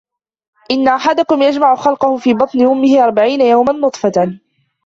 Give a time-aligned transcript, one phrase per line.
[0.71, 4.39] إِنَّ أَحَدَكُمْ يُجْمَعُ خَلْقُهُ فِي بَطْنِ أُمِّهِ أَرْبَعِينَ يَوْمًا نُطْفَةً،